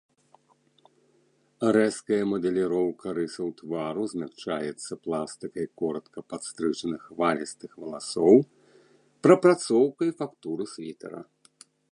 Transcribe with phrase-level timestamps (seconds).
[1.75, 8.35] Рэзкая мадэліроўка рысаў твару змякчаецца пластыкай коратка падстрыжаных хвалістых валасоў,
[9.27, 11.21] прапрацоўкай фактуры світэра.